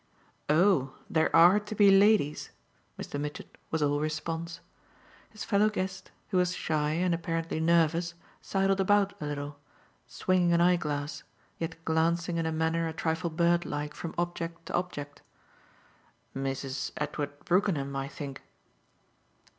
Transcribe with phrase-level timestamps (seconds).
[0.49, 2.49] "Oh there ARE to be ladies?"
[2.97, 3.21] Mr.
[3.21, 4.59] Mitchett was all response.
[5.29, 9.59] His fellow guest, who was shy and apparently nervous, sidled about a little,
[10.07, 11.21] swinging an eye glass,
[11.59, 15.21] yet glancing in a manner a trifle birdlike from object to object.
[16.35, 16.89] "Mrs.
[16.97, 18.41] Edward Brookenham I think."